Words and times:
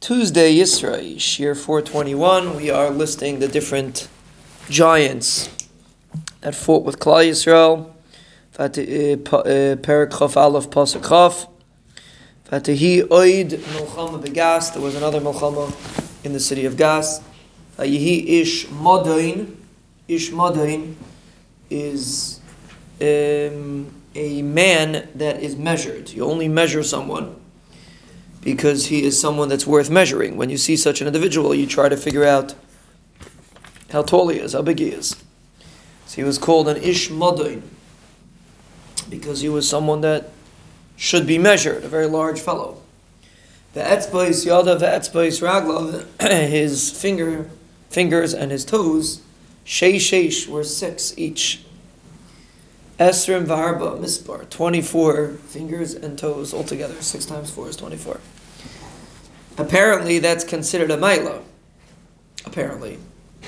Tuesday 0.00 0.56
Yisrael, 0.56 1.20
Shir 1.20 1.54
421, 1.54 2.56
we 2.56 2.70
are 2.70 2.88
listing 2.88 3.38
the 3.38 3.46
different 3.46 4.08
giants 4.70 5.50
that 6.40 6.54
fought 6.54 6.86
with 6.86 6.98
Klal 6.98 7.28
Yisrael. 7.28 7.92
Perak 8.56 10.10
Chof 10.10 10.38
Aleph 10.38 10.70
Pasuk 10.70 11.02
Chof. 11.02 11.50
Oid 12.50 13.50
Milchama 13.50 14.22
Begas. 14.22 14.70
There 14.70 14.80
was 14.80 14.94
another 14.94 15.20
Milchama 15.20 15.70
in 16.24 16.32
the 16.32 16.40
city 16.40 16.64
of 16.64 16.78
Gas. 16.78 17.20
Vayihi 17.76 18.40
Ish 18.40 18.68
Modain. 18.68 19.54
Ish 20.08 20.30
Modain 20.30 20.94
is 21.68 22.40
um, 23.02 23.94
a 24.14 24.40
man 24.40 25.08
that 25.14 25.42
is 25.42 25.56
measured. 25.56 26.08
You 26.08 26.24
only 26.24 26.48
measure 26.48 26.82
someone 26.82 27.36
because 28.42 28.86
he 28.86 29.04
is 29.04 29.20
someone 29.20 29.48
that's 29.48 29.66
worth 29.66 29.90
measuring. 29.90 30.36
When 30.36 30.50
you 30.50 30.56
see 30.56 30.76
such 30.76 31.00
an 31.00 31.06
individual, 31.06 31.54
you 31.54 31.66
try 31.66 31.88
to 31.88 31.96
figure 31.96 32.24
out 32.24 32.54
how 33.90 34.02
tall 34.02 34.28
he 34.28 34.38
is, 34.38 34.52
how 34.52 34.62
big 34.62 34.78
he 34.78 34.88
is. 34.88 35.16
So 36.06 36.16
he 36.16 36.24
was 36.24 36.38
called 36.38 36.68
an 36.68 36.76
Ish 36.78 37.10
Modain 37.10 37.62
because 39.08 39.40
he 39.40 39.48
was 39.48 39.68
someone 39.68 40.00
that 40.00 40.30
should 40.96 41.26
be 41.26 41.38
measured, 41.38 41.84
a 41.84 41.88
very 41.88 42.06
large 42.06 42.40
fellow. 42.40 42.80
The 43.72 43.80
etzbais 43.80 44.44
yada, 44.44 44.76
the 44.76 44.86
etzbais 44.86 45.40
ragla, 45.40 46.06
his 46.48 46.90
finger, 46.90 47.48
fingers 47.88 48.34
and 48.34 48.50
his 48.50 48.64
toes, 48.64 49.22
sheish 49.64 49.96
sheish 49.96 50.48
were 50.48 50.64
six 50.64 51.16
each. 51.16 51.64
Esrim 53.00 53.46
varba 53.46 53.98
mispar, 53.98 54.48
twenty-four 54.50 55.28
fingers 55.48 55.94
and 55.94 56.18
toes 56.18 56.52
altogether. 56.52 57.00
Six 57.00 57.24
times 57.24 57.50
four 57.50 57.70
is 57.70 57.76
twenty-four. 57.76 58.20
Apparently, 59.56 60.18
that's 60.18 60.44
considered 60.44 60.90
a 60.90 60.98
maila. 60.98 61.42
Apparently, 62.44 62.98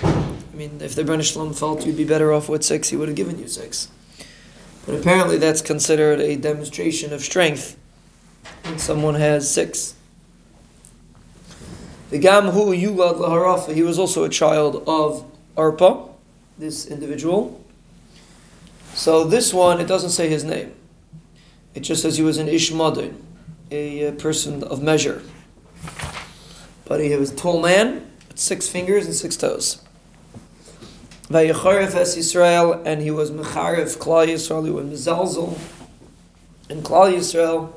I 0.02 0.34
mean, 0.54 0.80
if 0.80 0.94
the 0.94 1.04
British 1.04 1.32
Shalom 1.32 1.52
felt 1.52 1.84
you'd 1.84 1.98
be 1.98 2.04
better 2.04 2.32
off 2.32 2.48
with 2.48 2.64
six, 2.64 2.88
he 2.88 2.96
would 2.96 3.08
have 3.08 3.16
given 3.16 3.38
you 3.38 3.46
six. 3.46 3.88
But 4.86 4.94
apparently, 4.94 5.36
that's 5.36 5.60
considered 5.60 6.18
a 6.18 6.34
demonstration 6.36 7.12
of 7.12 7.20
strength 7.20 7.76
when 8.64 8.78
someone 8.78 9.16
has 9.16 9.52
six. 9.52 9.94
The 12.08 12.18
Gamhu 12.18 12.78
Yugad 12.78 13.18
Laharafa, 13.20 13.74
he 13.74 13.82
was 13.82 13.98
also 13.98 14.24
a 14.24 14.30
child 14.30 14.82
of 14.86 15.30
Arpa, 15.56 16.08
this 16.58 16.86
individual. 16.86 17.61
So 19.02 19.24
this 19.24 19.52
one, 19.52 19.80
it 19.80 19.88
doesn't 19.88 20.10
say 20.10 20.28
his 20.28 20.44
name. 20.44 20.76
It 21.74 21.80
just 21.80 22.02
says 22.02 22.18
he 22.18 22.22
was 22.22 22.38
an 22.38 22.46
Ishmadin, 22.46 23.16
a, 23.72 24.04
a 24.04 24.12
person 24.12 24.62
of 24.62 24.80
measure. 24.80 25.22
But 26.84 27.00
he 27.00 27.12
was 27.16 27.32
a 27.32 27.34
tall 27.34 27.60
man 27.60 28.08
with 28.28 28.38
six 28.38 28.68
fingers 28.68 29.06
and 29.06 29.12
six 29.12 29.36
toes. 29.36 29.82
Vayicharif 31.24 31.96
es 31.96 32.16
Yisrael, 32.16 32.80
and 32.86 33.02
he 33.02 33.10
was 33.10 33.32
Mecharif 33.32 33.98
Klal 33.98 34.28
Yisrael, 34.28 34.66
he 34.66 34.70
was 34.70 34.86
Mezalzel 34.86 35.58
in 36.70 36.82
Klal 36.82 37.12
Yisrael. 37.12 37.72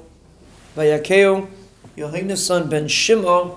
Vayakeu, 0.76 1.50
Yehonasan 1.98 2.70
ben 2.70 2.88
Shima, 2.88 3.56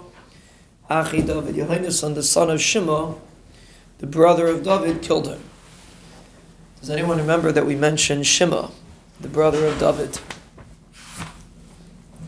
Achi 0.88 1.20
David, 1.20 1.54
Yehonasan, 1.54 2.14
the 2.14 2.22
son 2.22 2.48
of 2.48 2.62
Shima, 2.62 3.14
the 3.98 4.06
brother 4.06 4.46
of 4.46 4.62
David, 4.62 5.02
killed 5.02 5.28
him. 5.28 5.42
Does 6.80 6.90
anyone 6.90 7.18
remember 7.18 7.50
that 7.52 7.66
we 7.66 7.74
mentioned 7.74 8.26
Shima, 8.26 8.70
the 9.20 9.28
brother 9.28 9.66
of 9.66 9.78
David, 9.78 10.20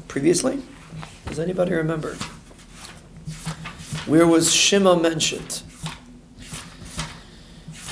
previously? 0.09 0.61
Does 1.27 1.39
anybody 1.39 1.73
remember? 1.73 2.15
Where 4.07 4.27
was 4.27 4.53
Shima 4.53 5.01
mentioned? 5.01 5.63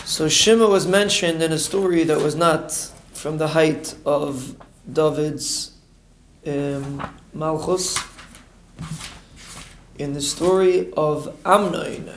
So 0.05 0.29
Shima 0.29 0.67
was 0.67 0.87
mentioned 0.87 1.43
in 1.43 1.53
a 1.53 1.59
story 1.59 2.03
that 2.03 2.21
was 2.21 2.35
not 2.35 2.73
from 3.13 3.39
the 3.39 3.49
height 3.49 3.95
of 4.05 4.57
David's 4.93 5.77
um, 6.45 7.09
Malchus. 7.33 7.99
In 9.97 10.13
the 10.13 10.21
story 10.21 10.93
of 10.95 11.37
Amnon, 11.45 12.11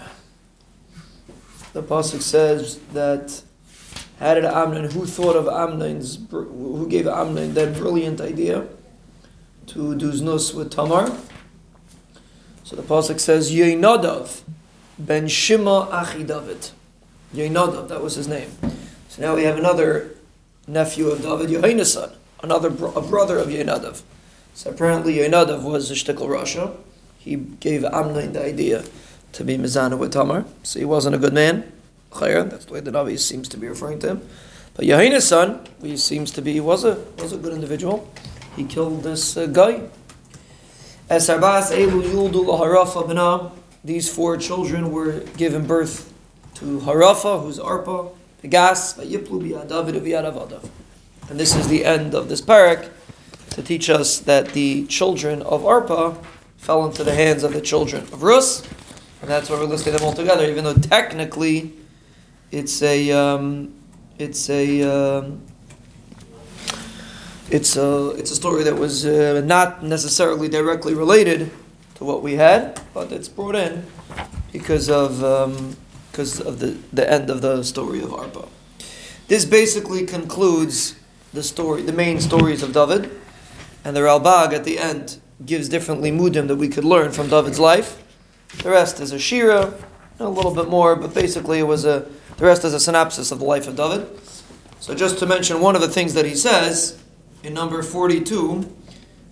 the 1.73 1.83
pasuk 1.83 2.21
says 2.21 2.79
that 2.93 3.43
how 4.21 4.35
did 4.35 4.45
Amnon? 4.45 4.91
Who 4.91 5.07
thought 5.07 5.35
of 5.35 5.47
Amnon's? 5.47 6.19
Who 6.29 6.87
gave 6.87 7.07
Amnon 7.07 7.55
that 7.55 7.75
brilliant 7.75 8.21
idea 8.21 8.67
to 9.65 9.95
do 9.95 10.11
znus 10.11 10.53
with 10.53 10.69
Tamar? 10.69 11.17
So 12.63 12.75
the 12.75 12.83
pasuk 12.83 13.19
says 13.19 13.51
Yeinadav 13.51 14.43
ben 14.99 15.27
Shima 15.27 15.89
achi 15.91 16.23
David. 16.23 16.69
That 17.33 17.99
was 18.03 18.13
his 18.13 18.27
name. 18.27 18.51
So 19.09 19.23
now 19.23 19.35
we 19.35 19.43
have 19.43 19.57
another 19.57 20.15
nephew 20.67 21.07
of 21.09 21.23
David, 21.23 21.49
Yehonasan, 21.49 22.13
another 22.43 22.69
bro- 22.69 22.93
a 22.93 23.01
brother 23.01 23.39
of 23.39 23.47
Yeinadav. 23.47 24.03
So 24.53 24.69
apparently 24.69 25.15
Yeinadav 25.15 25.63
was 25.63 25.89
a 25.89 25.95
shtickle 25.95 26.27
Rasha. 26.27 26.75
He 27.17 27.37
gave 27.37 27.83
Amnon 27.85 28.33
the 28.33 28.45
idea 28.45 28.83
to 29.31 29.43
be 29.43 29.57
Mizana 29.57 29.97
with 29.97 30.11
Tamar. 30.13 30.45
So 30.61 30.77
he 30.77 30.85
wasn't 30.85 31.15
a 31.15 31.17
good 31.17 31.33
man. 31.33 31.71
Chayr, 32.11 32.49
that's 32.49 32.65
the 32.65 32.73
way 32.73 32.79
the 32.79 32.91
Navi 32.91 33.17
seems 33.17 33.49
to 33.49 33.57
be 33.57 33.67
referring 33.67 33.99
to 33.99 34.07
him. 34.09 34.29
But 34.73 34.85
Yehonasan, 34.85 35.67
he 35.81 35.97
seems 35.97 36.31
to 36.31 36.41
be, 36.41 36.59
was 36.59 36.83
a 36.83 36.95
was 37.17 37.33
a 37.33 37.37
good 37.37 37.53
individual. 37.53 38.09
He 38.55 38.63
killed 38.63 39.03
this 39.03 39.37
uh, 39.37 39.47
guy. 39.47 39.81
Elu 41.09 42.03
Yuldu 42.03 42.45
Harafa 42.59 43.51
these 43.83 44.13
four 44.13 44.37
children 44.37 44.91
were 44.91 45.21
given 45.37 45.65
birth 45.65 46.13
to 46.55 46.79
Harafa, 46.81 47.41
who's 47.41 47.57
Arpa, 47.57 48.13
the 48.41 48.47
Gas, 48.47 48.93
Vayiplu 48.93 49.41
Biyadavid 49.41 50.69
And 51.29 51.39
this 51.39 51.55
is 51.55 51.67
the 51.67 51.83
end 51.83 52.13
of 52.13 52.29
this 52.29 52.41
parak 52.41 52.89
to 53.51 53.63
teach 53.63 53.89
us 53.89 54.19
that 54.19 54.49
the 54.49 54.85
children 54.85 55.41
of 55.41 55.63
Arpa 55.63 56.15
fell 56.57 56.85
into 56.85 57.03
the 57.03 57.15
hands 57.15 57.43
of 57.43 57.53
the 57.53 57.61
children 57.61 58.03
of 58.13 58.21
Rus, 58.21 58.61
and 59.21 59.29
that's 59.29 59.49
why 59.49 59.57
we're 59.57 59.65
listing 59.65 59.93
them 59.93 60.03
all 60.03 60.13
together, 60.13 60.45
even 60.45 60.63
though 60.63 60.75
technically 60.75 61.73
it's 62.51 62.81
a 62.81 63.11
um, 63.11 63.73
it's 64.19 64.49
a 64.49 64.83
um, 64.83 65.41
it's 67.49 67.77
a 67.77 68.09
it's 68.11 68.31
a 68.31 68.35
story 68.35 68.63
that 68.63 68.75
was 68.75 69.05
uh, 69.05 69.41
not 69.45 69.83
necessarily 69.83 70.49
directly 70.49 70.93
related 70.93 71.51
to 71.95 72.03
what 72.03 72.21
we 72.21 72.33
had, 72.33 72.79
but 72.93 73.11
it's 73.11 73.27
brought 73.29 73.55
in 73.55 73.85
because 74.51 74.89
of 74.89 75.23
um, 75.23 75.77
because 76.11 76.39
of 76.41 76.59
the 76.59 76.77
the 76.91 77.09
end 77.09 77.29
of 77.29 77.41
the 77.41 77.63
story 77.63 78.01
of 78.01 78.09
Arpa. 78.09 78.47
This 79.27 79.45
basically 79.45 80.05
concludes 80.05 80.95
the 81.31 81.41
story, 81.41 81.81
the 81.83 81.93
main 81.93 82.19
stories 82.19 82.61
of 82.61 82.73
David, 82.73 83.09
and 83.85 83.95
the 83.95 84.01
Ralbag 84.01 84.51
at 84.51 84.65
the 84.65 84.77
end 84.77 85.21
gives 85.45 85.69
different 85.69 86.01
limudim 86.01 86.49
that 86.49 86.57
we 86.57 86.67
could 86.67 86.83
learn 86.83 87.11
from 87.11 87.29
David's 87.29 87.59
life. 87.59 88.03
The 88.61 88.69
rest 88.69 88.99
is 88.99 89.13
a 89.13 89.19
shira, 89.19 89.73
a 90.19 90.29
little 90.29 90.53
bit 90.53 90.67
more, 90.67 90.97
but 90.97 91.13
basically 91.13 91.59
it 91.59 91.63
was 91.63 91.85
a 91.85 92.05
the 92.41 92.47
rest 92.47 92.65
is 92.65 92.73
a 92.73 92.79
synopsis 92.79 93.31
of 93.31 93.37
the 93.37 93.45
life 93.45 93.67
of 93.67 93.75
David. 93.75 94.07
So 94.79 94.95
just 94.95 95.19
to 95.19 95.27
mention 95.27 95.61
one 95.61 95.75
of 95.75 95.81
the 95.81 95.87
things 95.87 96.15
that 96.15 96.25
he 96.25 96.33
says 96.33 96.99
in 97.43 97.53
number 97.53 97.83
42, 97.83 98.67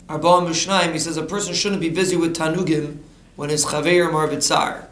Arba'am 0.07 0.47
B'Shnaim, 0.47 0.93
he 0.93 0.99
says 0.99 1.17
a 1.17 1.23
person 1.23 1.55
shouldn't 1.55 1.81
be 1.81 1.89
busy 1.89 2.15
with 2.15 2.35
Tanugim 2.35 2.99
when 3.35 3.49
his 3.49 3.65
Chaveir 3.65 4.11
Marbitzar. 4.11 4.85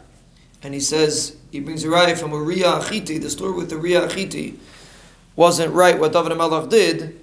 And 0.64 0.74
he 0.74 0.80
says, 0.80 1.36
he 1.52 1.60
brings 1.60 1.84
a 1.84 1.90
right 1.90 2.18
from 2.18 2.32
Uriah 2.32 2.80
Achiti, 2.80 3.22
the 3.22 3.30
story 3.30 3.52
with 3.52 3.70
the 3.70 3.76
Uriah 3.76 4.08
Achiti 4.08 4.56
wasn't 5.36 5.72
right 5.72 5.96
what 5.96 6.12
David 6.12 6.32
HaMelech 6.32 6.68
did, 6.68 7.20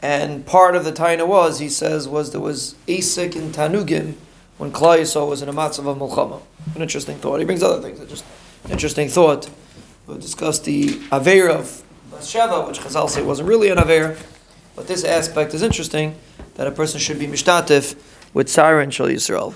and 0.00 0.46
part 0.46 0.76
of 0.76 0.84
the 0.84 0.92
taina 0.92 1.26
was, 1.26 1.58
he 1.58 1.68
says, 1.68 2.06
was 2.06 2.30
there 2.30 2.40
was 2.40 2.76
Asik 2.86 3.34
and 3.34 3.52
Tanugim 3.52 4.14
when 4.58 4.70
Yisrael 4.70 5.28
was 5.28 5.42
in 5.42 5.48
a 5.48 5.52
matzav 5.52 5.88
of 5.88 5.98
Mulchama. 5.98 6.40
An 6.76 6.82
interesting 6.82 7.16
thought. 7.16 7.40
He 7.40 7.44
brings 7.44 7.64
other 7.64 7.82
things, 7.82 7.98
just 8.08 8.24
interesting 8.68 9.08
thought. 9.08 9.50
We'll 10.10 10.18
discuss 10.18 10.58
the 10.58 10.88
Aveir 11.12 11.48
of 11.48 11.84
Bathsheba, 12.10 12.66
which 12.66 12.80
Chazal 12.80 13.08
say 13.08 13.22
wasn't 13.22 13.48
really 13.48 13.68
an 13.68 13.78
Aveir, 13.78 14.20
but 14.74 14.88
this 14.88 15.04
aspect 15.04 15.54
is 15.54 15.62
interesting, 15.62 16.16
that 16.56 16.66
a 16.66 16.72
person 16.72 16.98
should 16.98 17.20
be 17.20 17.28
mishtatif 17.28 17.94
with 18.34 18.48
Siren 18.48 18.90
Shal 18.90 19.06
Yisrael. 19.06 19.54